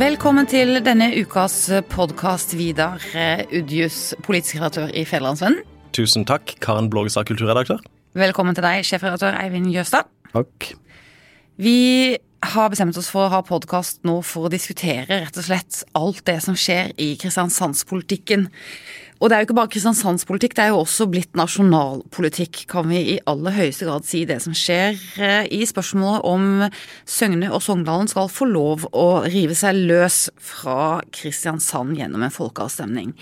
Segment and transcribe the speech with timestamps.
[0.00, 5.60] Velkommen til denne ukas podkast, Vidar eh, Udjus, politisk redaktør i Federlandsvennen.
[5.92, 7.82] Tusen takk, Karen Blågestad, kulturredaktør.
[8.16, 10.08] Velkommen til deg, sjefredaktør Eivind Jøstad.
[10.32, 10.70] Takk.
[11.60, 12.16] Vi
[12.54, 16.24] har bestemt oss for å ha podkast nå for å diskutere rett og slett alt
[16.30, 18.48] det som skjer i Kristiansandspolitikken.
[19.20, 23.02] Og det er jo ikke bare Kristiansandspolitikk, det er jo også blitt nasjonalpolitikk, kan vi
[23.14, 24.22] i aller høyeste grad si.
[24.24, 26.46] Det som skjer eh, i spørsmålet om
[27.04, 33.12] Søgne og Sogndalen skal få lov å rive seg løs fra Kristiansand gjennom en folkeavstemning.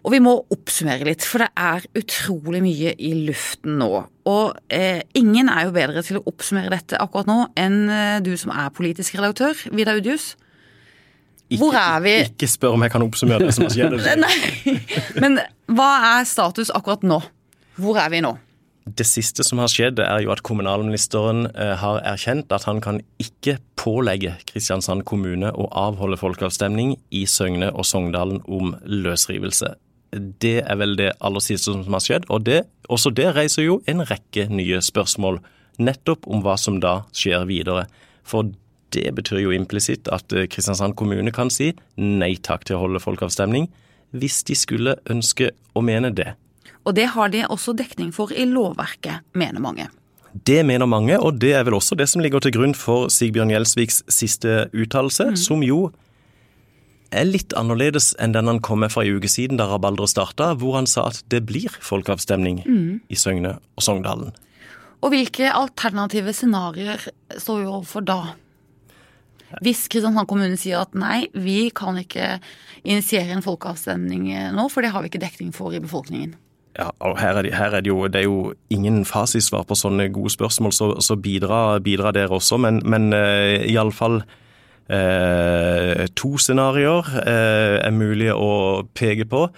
[0.00, 3.90] Og vi må oppsummere litt, for det er utrolig mye i luften nå.
[4.30, 8.32] Og eh, ingen er jo bedre til å oppsummere dette akkurat nå enn eh, du
[8.40, 10.32] som er politisk redaktør, Vidar Udjus.
[11.50, 12.12] Ikke, Hvor er vi?
[12.28, 13.98] Ikke spør om jeg kan oppsummere det som har skjedd.
[14.24, 14.76] Nei,
[15.18, 15.40] men
[15.74, 17.18] hva er status akkurat nå?
[17.80, 18.36] Hvor er vi nå?
[18.86, 23.00] Det siste som har skjedd, er jo at kommunalministeren eh, har erkjent at han kan
[23.22, 29.74] ikke pålegge Kristiansand kommune å avholde folkeavstemning i Søgne og Sogndalen om løsrivelse.
[30.10, 33.78] Det er vel det aller siste som har skjedd, og det, også det reiser jo
[33.90, 35.38] en rekke nye spørsmål.
[35.82, 37.86] Nettopp om hva som da skjer videre.
[38.26, 38.50] For
[38.94, 43.02] det betyr jo implisitt at eh, Kristiansand kommune kan si nei takk til å holde
[43.02, 43.68] folkeavstemning,
[44.10, 46.34] hvis de skulle ønske å mene det.
[46.88, 49.88] Og det har de også dekning for i lovverket, mener mange.
[50.46, 53.50] Det mener mange, og det er vel også det som ligger til grunn for Sigbjørn
[53.50, 55.38] Gjelsviks siste uttalelse, mm.
[55.38, 55.90] som jo
[57.10, 60.52] er litt annerledes enn den han kom med for en uke siden, da rabalderet starta,
[60.58, 62.92] hvor han sa at det blir folkeavstemning mm.
[63.10, 64.30] i Søgne og Sogndalen.
[65.00, 68.20] Og hvilke alternative scenarioer står vi overfor da?
[69.64, 72.36] Hvis Kristiansand kommune sier at nei, vi kan ikke
[72.84, 76.36] initiere en folkeavstemning nå, for det har vi ikke dekning for i befolkningen.
[76.78, 80.06] Ja, her er, det, her er det, jo, det er jo ingen fasitsvar på sånne
[80.14, 82.60] gode spørsmål, så, så bidrar, bidra dere også.
[82.62, 89.48] Men, men uh, iallfall uh, to scenarioer uh, er mulig å peke på.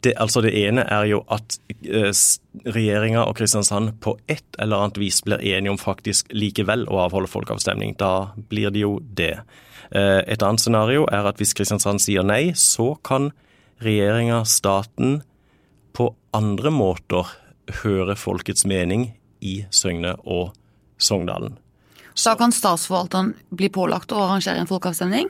[0.00, 2.12] Det, altså det ene er jo at eh,
[2.70, 7.30] regjeringa og Kristiansand på et eller annet vis blir enige om faktisk likevel å avholde
[7.32, 7.96] folkeavstemning.
[7.98, 9.40] Da blir det jo det.
[9.90, 13.32] Eh, et annet scenario er at hvis Kristiansand sier nei, så kan
[13.82, 15.22] regjeringa, staten,
[15.98, 17.26] på andre måter
[17.82, 19.10] høre folkets mening
[19.42, 20.52] i Søgne og
[20.98, 21.58] Sogndalen.
[22.14, 25.28] Så da kan statsforvalteren bli pålagt å arrangere en folkeavstemning,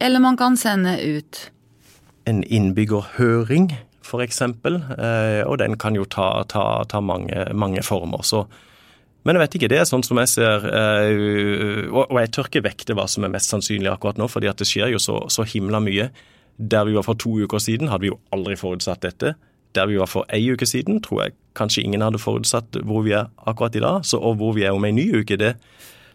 [0.00, 1.50] eller man kan sende ut
[2.28, 3.70] en innbyggerhøring,
[4.04, 4.42] f.eks.
[4.42, 8.24] Eh, og den kan jo ta, ta, ta mange, mange, former.
[8.26, 8.44] Så,
[9.24, 9.70] men jeg vet ikke.
[9.72, 13.32] Det er sånn som jeg ser eh, Og jeg tør ikke vekte hva som er
[13.34, 16.10] mest sannsynlig akkurat nå, fordi at det skjer jo så, så himla mye.
[16.60, 19.36] Der vi var for to uker siden, hadde vi jo aldri forutsatt dette.
[19.76, 23.14] Der vi var for ei uke siden, tror jeg kanskje ingen hadde forutsatt hvor vi
[23.16, 24.04] er akkurat i dag.
[24.06, 25.54] Så, og hvor vi er om ei ny uke, det,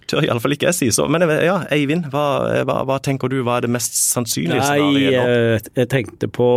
[0.09, 0.89] tør iallfall ikke jeg si.
[0.95, 2.25] Så, men ja, Eivind, hva,
[2.67, 5.33] hva, hva, tenker du hva er det mest sannsynlige scenarioet?
[5.35, 6.47] Eh, jeg tenkte på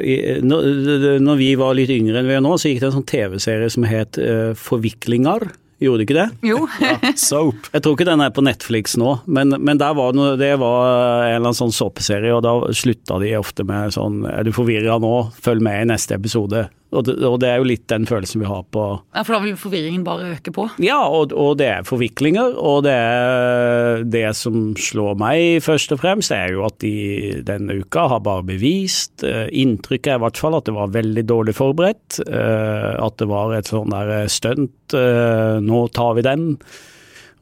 [0.00, 3.08] eh, Når vi var litt yngre enn vi er nå, så gikk det en sånn
[3.08, 5.48] TV-serie som het uh, Forviklinger.
[5.78, 6.26] Gjorde ikke det?
[6.48, 6.64] Jo.
[6.82, 7.68] ja, soap.
[7.70, 11.36] Jeg tror ikke den er på Netflix nå, men, men var noe, det var en
[11.36, 15.14] eller annen sånn såpeserie, og da slutta de ofte med sånn Er du forvirra nå?
[15.38, 16.66] Følg med i neste episode.
[16.88, 18.82] Og det, og det, er jo litt den følelsen vi har på
[19.12, 20.64] Ja, For da vil forvirringen bare øke på?
[20.80, 22.54] Ja, og, og, det er forviklinger.
[22.56, 27.76] Og det er det som slår meg først og fremst, er jo at de denne
[27.82, 31.56] uka har bare bevist eh, Inntrykket er i hvert fall at det var veldig dårlig
[31.58, 32.22] forberedt.
[32.24, 34.96] Eh, at det var et sånn der stunt.
[34.96, 36.48] Eh, nå tar vi den.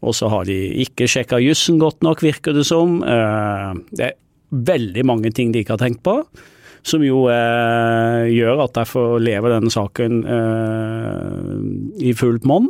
[0.06, 2.98] Og så har de ikke sjekka jussen godt nok, virker det som.
[3.00, 4.18] Det er
[4.50, 6.20] veldig mange ting de ikke har tenkt på
[6.86, 11.56] som jo eh, gjør at jeg får leve denne saken eh,
[12.06, 12.68] i fullt monn.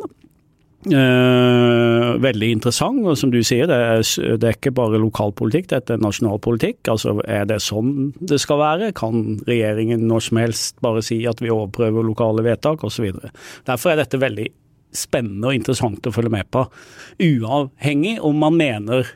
[0.87, 4.04] Eh, veldig interessant, og som du sier, det er,
[4.38, 6.78] det er ikke bare lokalpolitikk, dette er nasjonalpolitikk.
[6.93, 8.93] Altså, Er det sånn det skal være?
[8.97, 13.10] Kan regjeringen når som helst bare si at vi overprøver lokale vedtak, osv.
[13.66, 14.47] Derfor er dette veldig
[14.97, 16.62] spennende og interessant å følge med på,
[17.21, 19.10] uavhengig om man mener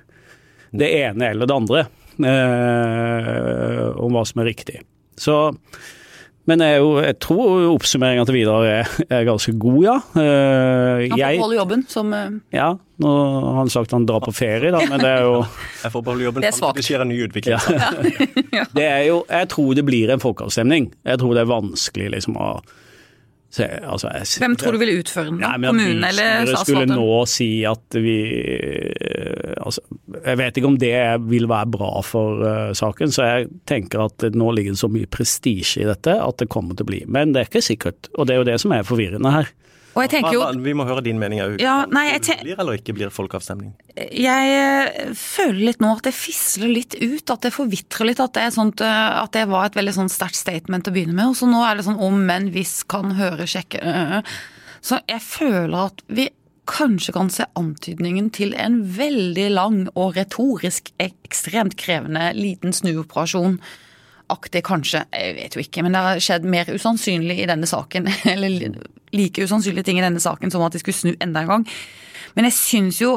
[0.76, 1.86] det ene eller det andre
[2.26, 4.80] eh, om hva som er riktig.
[5.20, 5.40] Så
[6.48, 9.96] men jeg, jo, jeg tror oppsummeringa til Vidar er, er, ganske god, ja.
[10.18, 12.24] Eh, han får beholde jobben som uh...
[12.54, 12.72] Ja,
[13.02, 15.36] nå har han sagt han drar på ferie, da, men det er jo
[15.84, 17.54] Jeg får beholde jobben til det skjer en ny utvikling.
[17.54, 17.90] Ja.
[18.58, 18.64] ja.
[18.74, 20.90] Det er jo Jeg tror det blir en folkeavstemning.
[21.06, 22.52] Jeg tror det er vanskelig liksom å
[23.50, 25.40] så, altså, jeg, Hvem tror du vil utføre den?
[25.42, 26.92] Nei, Kommunen eller statsforvalteren?
[26.92, 28.16] skulle nå si at vi
[28.94, 29.82] eh, altså,
[30.20, 30.92] Jeg vet ikke om det
[31.26, 35.10] vil være bra for uh, saken, så jeg tenker at det nå ligger så mye
[35.10, 37.00] prestisje i dette at det kommer til å bli.
[37.10, 39.50] Men det er ikke sikkert, og det er jo det som er forvirrende her.
[39.94, 41.56] Og jeg tenker jo Vi må høre din mening òg.
[41.62, 43.72] Ja, nei, te- Blir eller ikke blir folkeavstemning?
[43.96, 48.22] Jeg eh, føler litt nå at det fisler litt ut, at det forvitrer litt.
[48.22, 51.16] At det, er sånt, eh, at det var et veldig sånn sterkt statement å begynne
[51.16, 51.32] med.
[51.32, 53.82] Og så nå er det sånn om, men, hvis, kan, høre, sjekke.
[54.80, 56.30] Så jeg føler at vi
[56.70, 63.58] kanskje kan se antydningen til en veldig lang og retorisk ekstremt krevende liten snuoperasjon.
[64.30, 68.06] Aktig kanskje, jeg vet jo ikke, men det har skjedd mer usannsynlig i denne saken,
[68.36, 68.78] eller
[69.16, 71.66] like usannsynlige ting i denne saken som at de skulle snu enda en gang.
[72.36, 73.16] Men jeg syns jo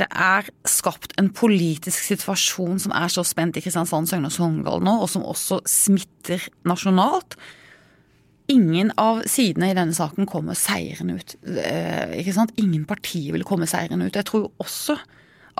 [0.00, 4.84] det er skapt en politisk situasjon som er så spent i Kristiansand, Søgne og Sogndal
[4.84, 7.36] nå, og som også smitter nasjonalt.
[8.52, 11.36] Ingen av sidene i denne saken kommer seirende ut.
[11.44, 12.54] Eh, Ikke sant?
[12.60, 14.16] Ingen partier vil komme seirende ut.
[14.16, 14.96] Jeg tror også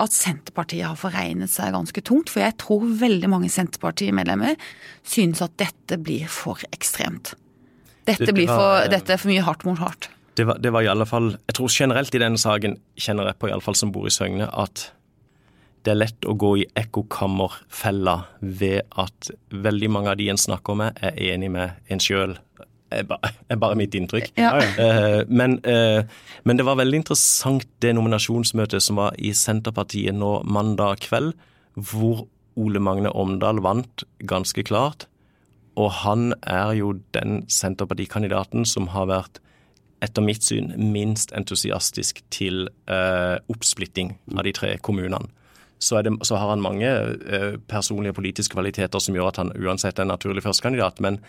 [0.01, 4.57] at Senterpartiet har foregnet seg ganske tungt, for jeg tror veldig mange Senterparti-medlemmer
[5.05, 7.35] synes at dette blir for ekstremt.
[8.05, 10.09] Dette, Det blir var- for, dette er for mye hardt mot hardt.
[10.35, 13.37] Det var, det var i alle fall Jeg tror generelt i denne saken kjenner jeg
[13.39, 14.91] på, i alle fall som bor i Søgne, at
[15.85, 20.75] det er lett å gå i ekkokammerfella ved at veldig mange av de en snakker
[20.79, 22.37] med, er enig med en sjøl.
[22.93, 23.05] Det
[23.49, 24.31] er bare mitt inntrykk.
[24.37, 24.51] Ja.
[24.59, 26.03] Eh, men, eh,
[26.45, 31.33] men det var veldig interessant det nominasjonsmøtet som var i Senterpartiet nå mandag kveld,
[31.75, 35.07] hvor Ole Magne Omdal vant ganske klart.
[35.79, 39.39] Og han er jo den Senterpartikandidaten som har vært,
[40.03, 45.31] etter mitt syn, minst entusiastisk til eh, oppsplitting av de tre kommunene.
[45.79, 49.53] Så, er det, så har han mange eh, personlige politiske kvaliteter som gjør at han
[49.55, 50.99] uansett er en naturlig førstekandidat.
[51.03, 51.21] Men,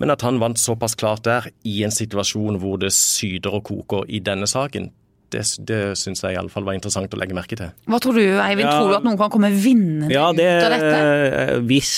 [0.00, 4.04] men at han vant såpass klart der, i en situasjon hvor det syder og koker
[4.08, 4.90] i denne saken,
[5.34, 7.72] det, det syns jeg iallfall var interessant å legge merke til.
[7.90, 8.68] Hva tror du, Eivind?
[8.68, 8.76] Ja.
[8.78, 11.60] Tror du at noen kan komme vinnende Ja, det, ut av dette?
[11.68, 11.94] hvis,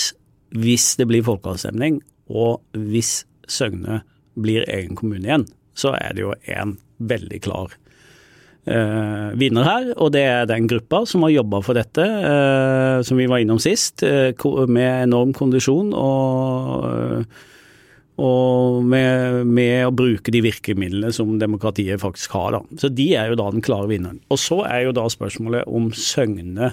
[0.55, 4.01] hvis det blir folkeavstemning, og hvis Søgne
[4.37, 5.47] blir egen kommune igjen,
[5.77, 7.73] så er det jo en veldig klar
[8.67, 9.91] eh, vinner her.
[9.95, 13.61] Og det er den gruppa som har jobba for dette, eh, som vi var innom
[13.61, 14.33] sist, eh,
[14.67, 17.37] med enorm kondisjon og
[18.17, 22.55] og med, med å bruke de virkemidlene som demokratiet faktisk har.
[22.55, 22.61] Da.
[22.81, 24.17] Så de er jo da den klare vinneren.
[24.33, 26.71] Og så er jo da spørsmålet om Søgne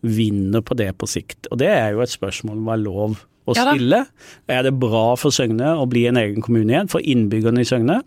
[0.00, 1.48] vinner på det på sikt.
[1.50, 3.18] Og det er jo et spørsmål om hva er lov
[3.48, 4.04] å Ja stille.
[4.50, 8.00] Er det bra for Søgne å bli en egen kommune igjen, for innbyggerne i Søgne?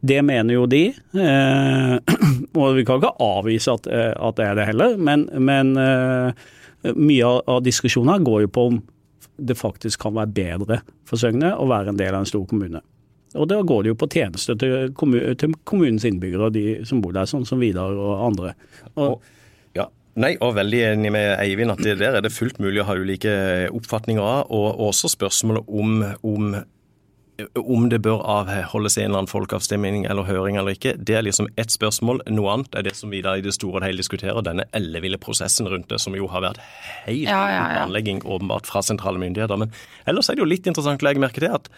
[0.00, 1.96] Det mener jo de, eh,
[2.60, 6.46] og vi kan ikke avvise at, eh, at det er det heller, men, men eh,
[6.96, 8.78] mye av, diskusjonen her går jo på om
[9.40, 12.80] det faktisk kan være bedre for Søgne å være en del av en stor kommune.
[13.38, 17.02] Og da går det jo på tjenester til, kommu til kommunens innbyggere, og de som
[17.04, 18.56] bor der, sånn som Vidar og andre.
[18.96, 19.36] Og, Ja,
[20.20, 22.98] Nei, og veldig enig med Eivind at det der er det fullt mulig å ha
[22.98, 23.32] ulike
[23.72, 26.60] oppfatninger av, og også spørsmålet om, om
[27.56, 31.48] om det bør avholdes en eller annen folkeavstemning eller høring eller ikke, det er liksom
[31.60, 32.22] ett spørsmål.
[32.32, 35.20] Noe annet er det som vi da i det store og hele diskuterer, denne elleville
[35.22, 36.60] prosessen rundt det, som jo har vært
[37.06, 37.78] helt Ja, ja, ja.
[37.78, 39.60] planlegging åpenbart fra sentrale myndigheter.
[39.60, 39.72] Men
[40.10, 41.70] ellers er det jo litt interessant å legge merke til at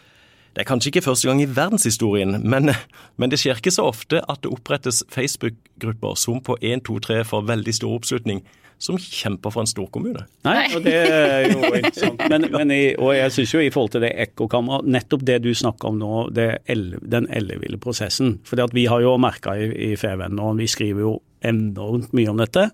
[0.53, 2.71] det er kanskje ikke første gang i verdenshistorien, men,
[3.17, 7.23] men det skjer ikke så ofte at det opprettes Facebook-grupper som på 1, 2, 3
[7.29, 8.43] får veldig stor oppslutning,
[8.83, 10.25] som kjemper for en storkommune.
[10.45, 12.25] Nei, og det er jo interessant.
[12.33, 15.53] Men, men i, og jeg syns jo i forhold til det ekkokammeret, nettopp det du
[15.55, 18.41] snakker om nå, det elle- den elleville prosessen.
[18.49, 21.15] For vi har jo merka i, i Fevennen, og vi skriver jo
[21.47, 22.69] enormt mye om dette.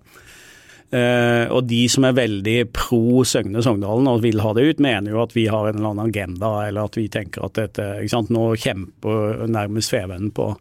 [0.89, 5.13] Eh, og de som er veldig pro Søgne Sogndalen og vil ha det ut, mener
[5.13, 8.15] jo at vi har en eller annen agenda, eller at vi tenker at dette ikke
[8.15, 10.55] sant, Nå kjemper nærmest Fevennen på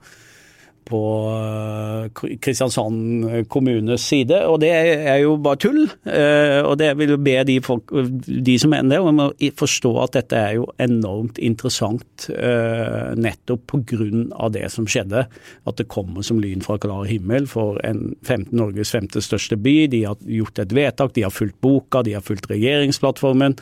[0.88, 1.02] på
[1.34, 2.08] eh,
[2.42, 5.84] Kristiansand kommunes side, og det er jo bare tull.
[6.08, 9.30] Eh, Og det vil be de, folk, de som mener det, om å
[9.60, 14.50] forstå at dette er jo enormt interessant eh, nettopp pga.
[14.54, 15.26] det som skjedde.
[15.68, 19.88] At det kommer som lyn fra klar himmel for en 15, Norges femte største by.
[19.92, 23.58] De har gjort et vedtak, de har fulgt boka, de har fulgt regjeringsplattformen.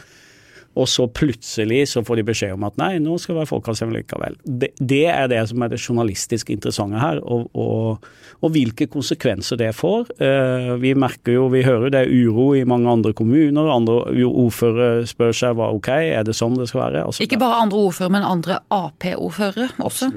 [0.75, 4.01] Og så plutselig så får de beskjed om at nei, nå skal det være folkeavstemning
[4.01, 4.35] likevel.
[4.43, 8.09] Det, det er det som er det journalistisk interessante her, og, og,
[8.43, 10.11] og hvilke konsekvenser det får.
[10.19, 13.71] Eh, vi merker jo, vi hører det er uro i mange andre kommuner.
[13.71, 17.07] Andre ordførere spør seg hva ok, er det sånn det skal være?
[17.07, 20.11] Altså, Ikke bare andre ordførere, men andre Ap-ordførere også.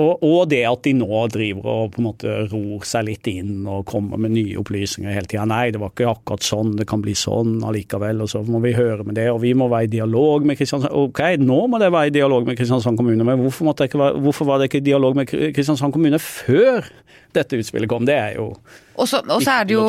[0.00, 3.66] Og, og det at de nå driver og på en måte ror seg litt inn
[3.68, 5.44] og kommer med nye opplysninger hele tida.
[5.48, 8.22] Nei, det var ikke akkurat sånn, det kan bli sånn allikevel.
[8.24, 10.94] Og så må vi høre med det, og vi må være i dialog med Kristiansand.
[10.96, 14.62] Ok, nå må det være i dialog med Kristiansand kommune, men hvorfor, være, hvorfor var
[14.62, 16.88] det ikke i dialog med Kristiansand kommune før
[17.36, 18.08] dette utspillet kom?
[18.08, 18.52] Det er jo
[18.96, 19.84] Og så og så er det jo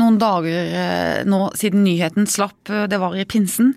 [0.00, 3.74] noen dager eh, nå siden nyheten slapp, eh, det var i pinsen.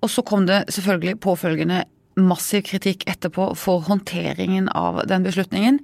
[0.00, 1.82] Og så kom det selvfølgelig påfølgende
[2.18, 5.80] massiv kritikk etterpå for håndteringen av den beslutningen.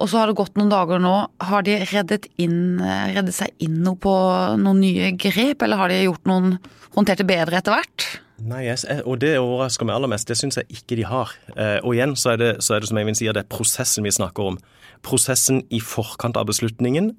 [0.00, 1.14] Og så har det gått noen dager nå.
[1.44, 4.14] Har de reddet, inn, reddet seg inn noe på
[4.60, 6.54] noen nye grep, eller har de gjort noen
[6.96, 8.06] håndtert det bedre etter hvert?
[8.40, 8.62] Nei,
[9.04, 10.30] og det overrasker meg aller mest.
[10.30, 11.34] Det syns jeg ikke de har.
[11.52, 14.06] Eh, og igjen så er det, så er det som Eivind sier, det er prosessen
[14.06, 14.56] vi snakker om.
[15.04, 17.12] Prosessen i forkant av beslutningen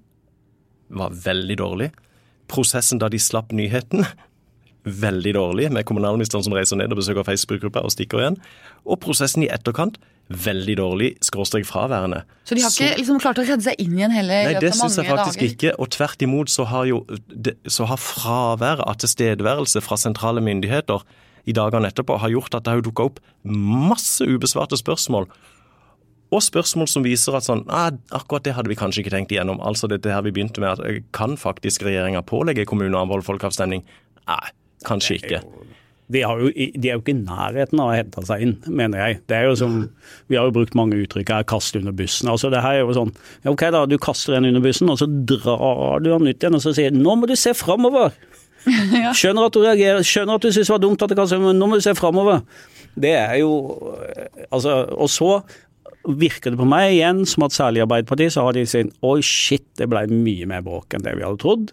[0.98, 1.92] var veldig dårlig.
[2.52, 4.08] Prosessen da de slapp nyheten,
[4.86, 8.40] veldig dårlig, med kommunalministeren som reiser ned og besøker Facebook-gruppa og stikker igjen.
[8.86, 10.00] Og prosessen i etterkant
[10.32, 12.22] veldig dårlig, skråstrek fraværende.
[12.48, 14.48] Så de har ikke liksom klart å redde seg inn igjen heller?
[14.48, 15.54] Nei, det syns jeg faktisk dager.
[15.54, 15.74] ikke.
[15.78, 17.02] Og tvert imot så har jo
[17.68, 21.04] så har fraværet av tilstedeværelse fra sentrale myndigheter
[21.50, 25.28] i dagene etterpå har gjort at det har dukka opp masse ubesvarte spørsmål.
[26.32, 29.60] Og spørsmål som viser at sånn, ah, akkurat det hadde vi kanskje ikke tenkt igjennom.
[29.60, 33.84] Altså dette her vi begynte med, at kan faktisk regjeringa pålegge kommuner å avholde folkeavstemning?
[34.30, 34.54] Nei,
[34.88, 35.42] kanskje ikke
[36.12, 39.20] de, jo, de, er jo ikke i nærheten av å hente seg inn, mener jeg.
[39.32, 39.78] Det er jo som,
[40.32, 42.30] Vi har jo brukt mange uttrykk her, kaste under bussen.
[42.32, 43.14] altså det her er jo sånn,
[43.48, 46.64] Ok da, du kaster en under bussen, og så drar du han ut igjen og
[46.64, 48.14] så sier nå må du se framover.
[49.18, 51.58] Skjønner at du reagerer, skjønner at du syns det var dumt at det kastet, men
[51.58, 52.44] nå må du se framover.
[52.92, 53.54] Det er jo
[54.52, 55.38] altså, Og så
[56.02, 59.22] virker det på meg igjen som at særlig i Arbeiderpartiet så har de sin oi
[59.26, 61.72] shit, det ble mye mer bråk enn det vi hadde trodd.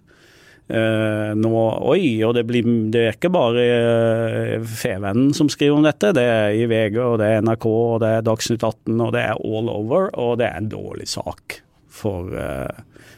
[0.68, 1.52] Uh, nå,
[1.88, 6.10] oi, og det, blir, det er ikke bare uh, Fevennen som skriver om dette.
[6.16, 9.22] Det er i VG, og det er NRK, og det er Dagsnytt 18, og det
[9.24, 10.10] er all over.
[10.20, 13.08] Og det er en dårlig sak for uh,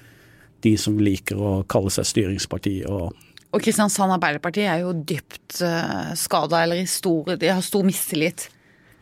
[0.62, 2.76] de som liker å kalle seg styringsparti.
[2.86, 3.10] og
[3.50, 5.56] og Kristiansand Arbeiderparti er jo dypt
[6.14, 8.44] skada, eller i stor, de har stor mistillit.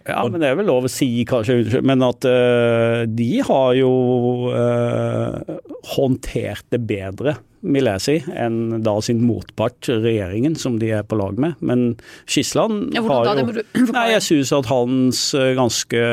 [0.09, 1.83] Ja, men det er vel lov å si, kanskje.
[1.85, 3.93] Men at uh, de har jo
[4.55, 5.59] uh,
[5.95, 7.37] håndtert det bedre
[7.67, 11.59] vil jeg si, enn da sin motpart, regjeringen, som de er på lag med.
[11.59, 11.89] Men
[12.29, 16.05] Skisland ja, har jo Nei, jeg synes at hans eh, ganske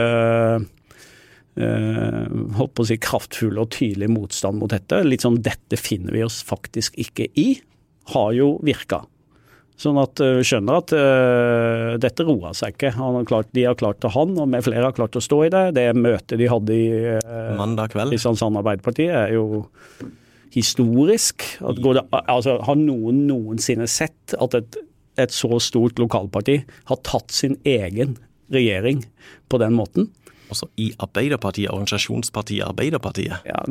[1.56, 2.26] Uh,
[2.58, 6.26] holdt på å si kraftfull og tydelig motstand mot dette, litt sånn 'dette finner vi
[6.26, 7.62] oss faktisk ikke i',
[8.12, 9.06] har jo virka.
[9.76, 12.94] Sånn at vi skjønner at uh, dette roa seg ikke.
[12.96, 15.50] Har klart, de har klart å han, og med flere har klart å stå i
[15.52, 15.64] det.
[15.76, 16.86] Det møtet de hadde i
[17.20, 18.16] uh, Mandag kveld.
[18.16, 19.66] Kristiansand Arbeiderparti er jo
[20.56, 21.44] historisk?
[21.60, 24.78] At det, altså, har noen noensinne sett at et,
[25.20, 28.16] et, så stort lokalparti har tatt sin egen
[28.54, 29.04] regjering
[29.52, 30.12] på den måten?
[30.54, 33.48] Også i Arbeiderpartiet, organisasjonspartiet Arbeiderpartiet?
[33.50, 33.66] Ja,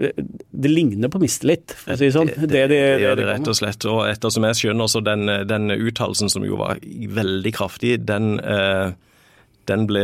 [0.00, 2.30] det ligner på mistillit, for å si det sånn.
[2.32, 3.86] Det, det, det, det gjør det rett og slett.
[3.90, 6.80] Og ettersom jeg skjønner så den, den uttalelsen som jo var
[7.20, 8.96] veldig kraftig, den eh,
[9.70, 10.02] den ble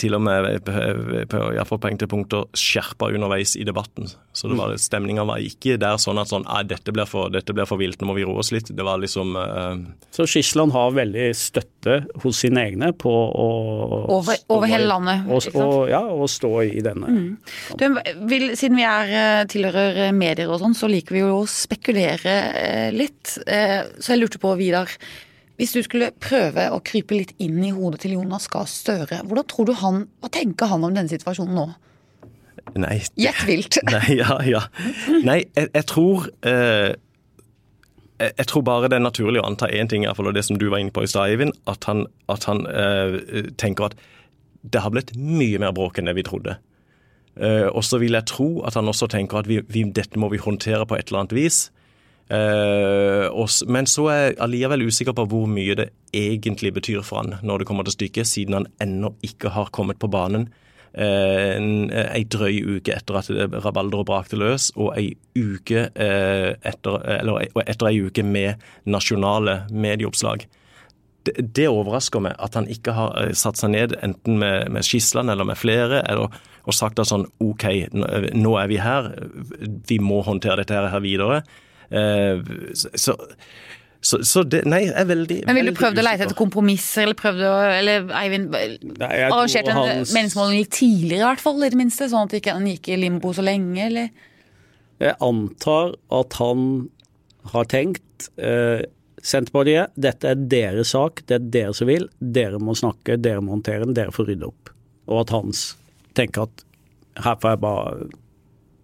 [0.00, 4.10] til og med iallfall på enkelte punkter skjerpa underveis i debatten.
[4.34, 4.82] Så det var, mm.
[4.82, 8.08] stemninga var ikke der sånn at sånn, dette blir for, dette blir for vilt, nå
[8.10, 8.72] må vi roe oss litt.
[8.74, 9.76] Det var liksom uh,
[10.14, 13.48] Så Skisland har veldig støtte hos sine egne på å
[14.14, 15.28] Over, over hele landet?
[15.30, 17.10] Og, og, ja, og stå i denne.
[17.14, 17.28] Mm.
[17.78, 17.86] Du,
[18.30, 22.34] vil, siden vi er, eh, tilhører medier og sånn, så liker vi jo å spekulere
[22.58, 23.36] eh, litt.
[23.36, 24.90] Så jeg lurte på, Vidar.
[25.60, 29.46] Hvis du skulle prøve å krype litt inn i hodet til Jonas Gahr Støre, hvordan
[29.50, 31.66] tror du han, hva tenker han om denne situasjonen nå?
[32.80, 33.78] Nei Gjett vilt.
[33.94, 34.64] Nei, ja, ja.
[35.22, 36.94] Nei, jeg, jeg tror eh,
[38.24, 40.68] jeg tror bare det er naturlig å anta én ting, iallfall, og det som du
[40.70, 41.54] var inne på i stad, Eivind.
[41.70, 43.98] At han, at han eh, tenker at
[44.64, 46.56] det har blitt mye mer bråk enn det vi trodde.
[47.34, 50.30] Eh, og så vil jeg tro at han også tenker at vi, vi, dette må
[50.32, 51.66] vi håndtere på et eller annet vis.
[52.32, 53.28] Uh,
[53.68, 57.60] men så er jeg allikevel usikker på hvor mye det egentlig betyr for han når
[57.60, 60.48] det kommer til stykket, siden han ennå ikke har kommet på banen.
[60.96, 63.28] Uh, en, ei drøy uke etter at
[63.60, 70.46] rabalderet brakte løs, og ei uke uh, etter, eller, etter ei uke med nasjonale medieoppslag.
[71.24, 75.32] Det, det, overrasker meg at han ikke har satt seg ned enten med, med Skisland
[75.32, 76.32] eller med flere, eller,
[76.64, 79.12] og sagt at sånn OK, nå er vi her,
[79.88, 81.42] vi må håndtere dette her videre.
[81.90, 82.40] Eh,
[82.74, 83.16] så,
[84.04, 87.06] så, så det, nei, jeg er veldig Men ville du prøvd å lete etter kompromisser,
[87.06, 90.14] eller prøvd å Eller Eivind arrangerte en hans...
[90.16, 92.08] meningsmåling litt tidligere, i hvert fall, i det minste?
[92.12, 94.10] Sånn at ikke han gikk i limbo så lenge, eller?
[95.02, 96.68] Jeg antar at han
[97.52, 98.84] har tenkt eh,
[99.24, 102.04] Senterpartiet, dette er deres sak, det er dere som vil.
[102.20, 104.72] Dere må snakke, dere må håndtere den, dere får rydde opp.
[105.08, 105.62] Og at Hans
[106.16, 106.64] tenker at
[107.24, 108.10] her får jeg bare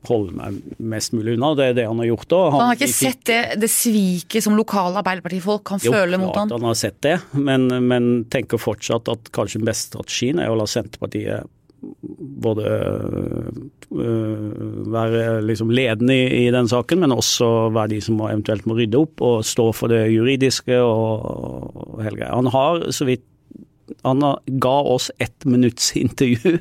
[0.08, 1.52] holde meg mest mulig unna.
[1.58, 2.32] Det er det han har gjort.
[2.32, 6.32] Han, han, har ikke sett det, det sviket som lokale Arbeiderpartifolk kan jo, føle mot
[6.34, 6.48] han?
[6.48, 10.40] Jo, klart han har sett det, men, men, tenker fortsatt at kanskje den beste strategien
[10.40, 11.48] er å la Senterpartiet
[12.44, 12.64] både
[13.88, 18.68] øh, være liksom ledende i, i, den saken, men også være de som må, eventuelt
[18.68, 21.24] må rydde opp og stå for det juridiske og,
[21.72, 22.34] og hele greia.
[22.36, 23.24] Han har, så vidt
[24.06, 24.24] han
[24.62, 26.58] ga oss ett minutts intervju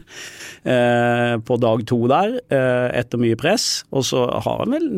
[0.64, 3.86] eh, på dag to der, eh, etter mye press.
[3.92, 4.94] Og så har han vel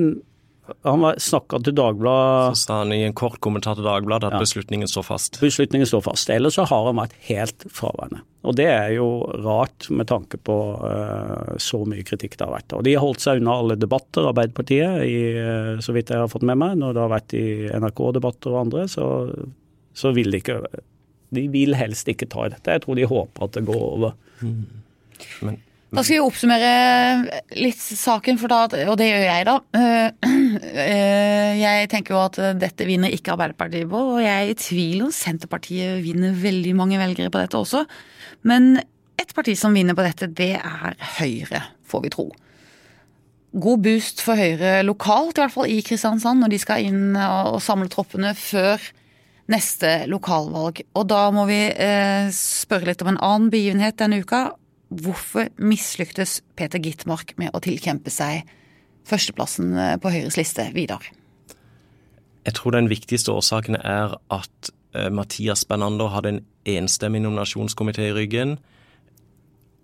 [0.88, 4.39] han snakka til Dagbladet Så sa han i en kort kommentar til Dagbladet at Ja.
[4.39, 5.39] beslutningen står fast.
[5.41, 6.29] Beslutningen står fast.
[6.31, 8.21] Ellers så har han vært helt fraværende.
[8.47, 9.07] Og det er jo
[9.43, 10.55] rart med tanke på
[10.88, 12.71] eh, så mye kritikk det har vært.
[12.77, 16.31] Og de har holdt seg unna alle debatter, Arbeiderpartiet, i, eh, så vidt jeg har
[16.31, 16.77] fått med meg.
[16.79, 17.45] Når det har vært i
[17.75, 19.09] NRK-debatter og andre, så,
[19.93, 20.61] så vil de ikke
[21.31, 22.73] De vil helst ikke ta dette.
[22.77, 24.15] Jeg tror de håper at det går over.
[24.41, 25.59] Men
[25.91, 26.71] Da skal vi oppsummere
[27.59, 29.55] litt saken, for da, og det gjør jeg da.
[30.71, 35.01] Eh, Jeg tenker jo at dette vinner ikke Arbeiderpartiet på, og jeg er i tvil
[35.07, 37.83] om Senterpartiet vinner veldig mange velgere på dette også.
[38.47, 38.77] Men
[39.19, 42.29] et parti som vinner på dette, det er Høyre, får vi tro.
[43.51, 47.59] God boost for Høyre lokalt, i hvert fall i Kristiansand, når de skal inn og
[47.63, 48.79] samle troppene før
[49.51, 50.83] neste lokalvalg.
[50.98, 54.51] Og da må vi eh, spørre litt om en annen begivenhet denne uka.
[54.91, 58.48] Hvorfor mislyktes Peter Gitmark med å tilkjempe seg
[59.07, 61.05] førsteplassen eh, på Høyres liste, Vidar?
[62.45, 68.15] Jeg tror den viktigste årsaken er at eh, Mathias Bernander hadde en enstemmig nominasjonskomité i
[68.17, 68.57] ryggen.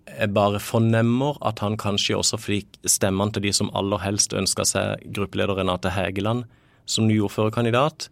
[0.08, 4.64] Jeg bare fornemmer at han kanskje også fikk stemmene til de som aller helst ønska
[4.66, 6.46] seg gruppeleder Renate Hægeland
[6.88, 8.08] som ny ordførerkandidat.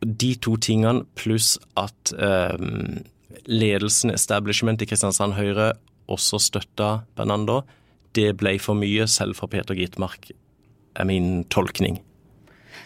[0.00, 2.56] De to tingene pluss at eh,
[3.46, 5.72] ledelsen, establishment i Kristiansand Høyre,
[6.12, 7.62] også støtta Bernando,
[8.16, 10.30] det ble for mye selv for Peter Gitmark,
[10.96, 11.98] er min tolkning.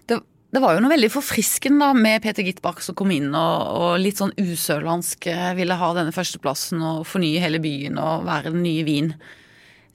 [0.08, 0.16] Det,
[0.50, 3.92] det var jo noe veldig forfriskende da med Peter Gitmark som kom inn og, og
[4.02, 8.64] litt sånn usørlandsk eh, ville ha denne førsteplassen og fornye hele byen og være den
[8.66, 9.12] nye Wien.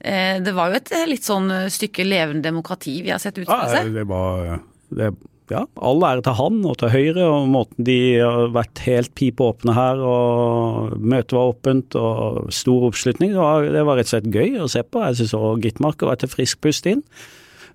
[0.00, 3.82] Eh, Det var jo et eh, litt sånn stykke levende demokrati vi har sett utspille
[3.82, 4.62] Ja, det var
[4.96, 5.10] det,
[5.52, 9.76] ja, all ære til han og til Høyre, og måten de har vært helt pipeåpne
[9.76, 10.02] her.
[10.02, 13.34] og Møtet var åpent og stor oppslutning.
[13.34, 15.04] Det var, det var rett og slett gøy å se på.
[15.06, 17.04] Jeg syns òg Gitmark har vært et friskt pust inn.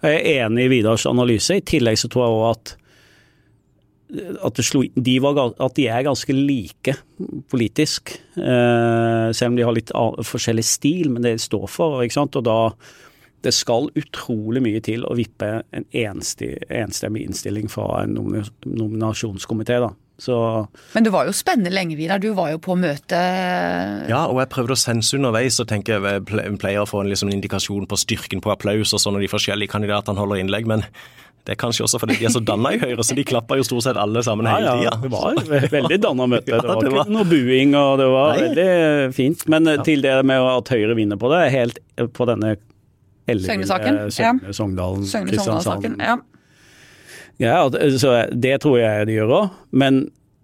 [0.02, 1.56] Jeg er enig i Vidars analyse.
[1.56, 2.78] I tillegg så tror jeg òg at
[4.12, 6.98] at, slo, de var, at de er ganske like
[7.52, 9.94] politisk, eh, selv om de har litt
[10.28, 12.02] forskjellig stil, men det de står for.
[12.04, 12.36] ikke sant?
[12.36, 12.58] Og da
[13.42, 19.80] det skal utrolig mye til å vippe en enstemmig innstilling fra en nomina- nominasjonskomité.
[19.82, 19.92] da.
[20.22, 22.20] Så Men det var jo spennende lenge, Vidar.
[22.20, 23.18] Du var jo på møte
[24.10, 27.10] Ja, og jeg prøvde å sense underveis og tenke jeg en pleier å få en
[27.10, 30.86] liksom indikasjon på styrken på applaus og sånn når de forskjellige kandidatene holder innlegg, men
[31.42, 33.66] det er kanskje også fordi de er så danna i Høyre, så de klapper jo
[33.66, 35.00] stort sett alle sammen ja, hele ja, tida.
[35.02, 35.10] det
[35.50, 36.52] var et veldig danna møte.
[36.54, 38.44] Det var ikke noe buing, og det var Nei.
[38.46, 39.48] veldig fint.
[39.50, 41.82] Men eh, til det med at Høyre vinner på det, helt
[42.14, 42.54] på denne
[43.32, 44.08] elleville ja.
[44.12, 45.06] Søgne, Sogndalen.
[45.28, 45.98] Kristiansand.
[46.02, 46.18] Ja.
[47.42, 50.04] Ja, det- så det tror jeg de gjør òg, men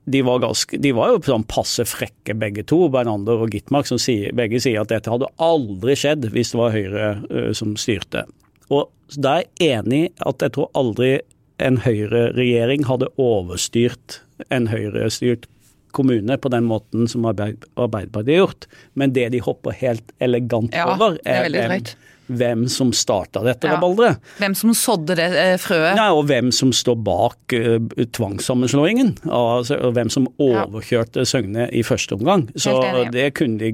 [0.09, 3.99] de var, ganske, de var jo sånn passe frekke begge to, Bernander og Gitmark, som
[3.99, 8.23] sier, begge sier at dette hadde aldri skjedd hvis det var Høyre uh, som styrte.
[8.71, 8.87] Og
[9.19, 11.19] da er jeg enig at jeg tror aldri
[11.59, 14.21] en Høyre-regjering hadde overstyrt
[14.53, 15.47] en Høyre-styrt
[15.95, 20.85] kommune på den måten som Arbeiderpartiet har gjort, men det de hopper helt elegant Ja,
[20.93, 21.95] over, det er veldig drøyt.
[22.27, 23.75] Hvem som starta dette Ja.
[23.77, 24.17] rabalderet.
[24.39, 25.95] Hvem som sådde det eh, frøet.
[25.95, 27.79] Nei, og hvem som står bak uh,
[28.11, 29.17] tvangssammenslåingen.
[29.29, 32.49] Altså, og hvem som overkjørte Søgne i første omgang.
[32.55, 32.75] Så
[33.11, 33.73] det kunne de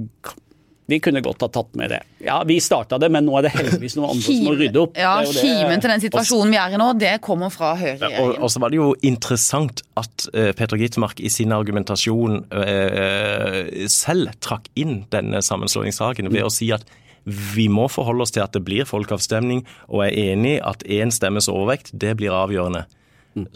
[0.84, 2.02] De kunne godt ha tatt med det.
[2.26, 4.98] Ja, vi starta det, men nå er det heldigvis noen andre som må rydde opp.
[5.00, 8.42] Ja, Kimen til den situasjonen vi er i nå, det kommer fra Og, Høyre-regjeringen.
[8.44, 14.36] og så var det jo interessant at uh, Peter Gitmark i sin argumentasjon uh, selv
[14.44, 16.84] trakk inn denne sammenslåingssaken ved å si at
[17.26, 21.48] vi må forholde oss til at det blir folkeavstemning, og er enig at én stemmes
[21.52, 22.86] overvekt, det blir avgjørende.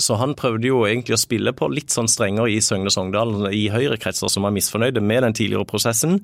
[0.02, 3.68] Så han prøvde jo egentlig å spille på litt sånn strengere i Søgne Sogndal, i
[3.70, 6.22] høyrekretser som var misfornøyde med den tidligere prosessen.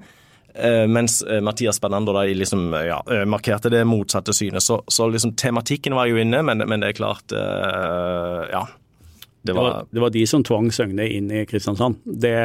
[0.53, 4.65] Eh, mens eh, Mathias Bernander da liksom, eh, ja, markerte det motsatte synet.
[4.65, 8.65] Så, så liksom tematikken var jo inne, men, men det er klart uh, Ja.
[9.43, 11.97] Det Det var, var det var de som tvang Søgne inn i Kristiansand.
[12.05, 12.37] Det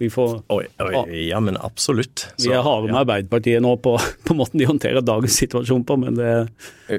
[0.00, 2.22] Vi får Oi, oi, ja, men absolutt.
[2.38, 3.02] Vi Så, er harde med ja.
[3.02, 6.30] Arbeiderpartiet nå på, på måten de håndterer dagens situasjon på, men det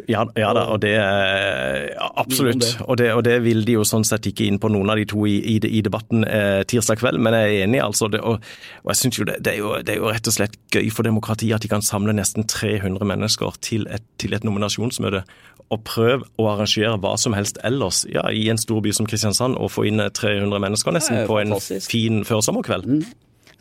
[0.08, 2.68] Ja, ja da, og det er ja, Absolutt.
[2.86, 5.08] Og det, og det vil de jo sånn sett ikke inn på noen av de
[5.10, 8.12] to i, i, i debatten eh, tirsdag kveld, men jeg er enig, altså.
[8.14, 8.46] Det, og,
[8.86, 10.94] og jeg synes jo det, det, er jo det er jo rett og slett gøy
[10.94, 15.26] for demokratiet at de kan samle nesten 300 mennesker til et, til et nominasjonsmøte.
[15.72, 19.58] Og prøve å arrangere hva som helst ellers ja, i en stor by som Kristiansand,
[19.58, 21.90] og få inn 300 mennesker nesten på en fantastisk.
[21.90, 22.91] fin førsommerkveld.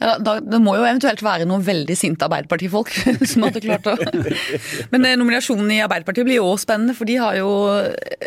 [0.01, 2.93] Ja, da, det må jo eventuelt være noen veldig sinte Arbeiderpartifolk
[3.31, 3.97] som hadde klart å
[4.95, 7.51] Men eh, nominasjonen i Arbeiderpartiet blir jo også spennende, for de har jo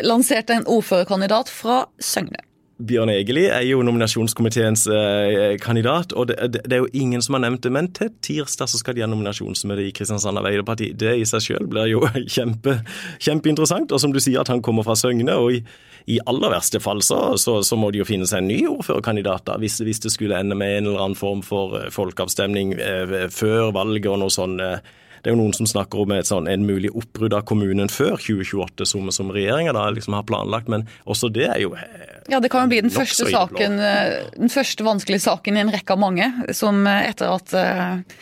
[0.06, 2.44] lansert en ordførerkandidat fra Søgne.
[2.82, 7.36] Bjørn Egeli er jo nominasjonskomiteens eh, kandidat, og det, det, det, er jo ingen som
[7.36, 7.70] har nevnt det.
[7.74, 10.90] Men til tirsdag så skal de ha nominasjonsmøte i Kristiansand Arbeiderparti.
[10.98, 12.02] Det i seg selv blir jo
[12.36, 12.80] kjempe,
[13.22, 13.94] kjempeinteressant.
[13.94, 15.38] Og som du sier, at han kommer fra Søgne.
[15.38, 15.62] og i,
[16.06, 19.46] i aller verste fall så, så, så, må de jo finne seg en ny ordførerkandidat,
[19.48, 23.14] da, hvis, hvis, det skulle ende med en eller annen form for eh, folkeavstemning eh,
[23.32, 24.60] før valget og noe sånt.
[24.60, 27.88] Eh, det er jo noen som snakker om et sånn, en mulig oppbrudd av kommunen
[27.88, 32.42] før 2028, som, som regjeringa liksom har planlagt, men også det er jo eh, Ja,
[32.44, 36.04] det kan jo bli den første saken, den første vanskelige saken i en rekke av
[36.04, 38.20] mange, som etter at uh,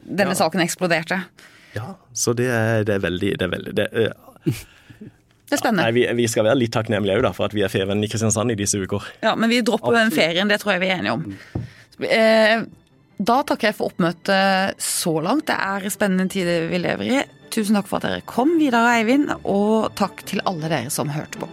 [0.00, 0.40] denne ja.
[0.40, 1.20] saken eksploderte.
[1.76, 4.60] Ja, så det er, det er veldig Det er, veldig, det, uh,
[5.50, 5.86] det er spennende.
[5.88, 8.54] Nei, vi, vi, skal være litt takknemlige òg for at vi er feven i Kristiansand
[8.54, 9.08] i disse uker.
[9.24, 11.24] Ja, men vi dropper den ferien, det tror jeg vi er enige om.
[12.06, 12.62] Eh,
[13.20, 15.48] da takker jeg for oppmøtet så langt.
[15.50, 17.20] Det er spennende tider vi lever i.
[17.50, 21.10] Tusen takk for at dere kom, Vidar og Eivind, og takk til alle dere som
[21.10, 21.50] hørte på.